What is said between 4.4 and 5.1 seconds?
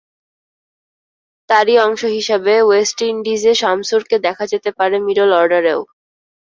যেতে পারে